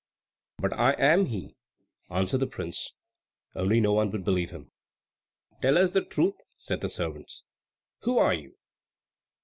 [0.57, 1.53] "But I am he,"
[2.09, 2.93] answered the prince;
[3.53, 4.71] only no one would believe him.
[5.61, 7.43] "Tell us the truth," said the servants;
[7.99, 8.57] "who are you?"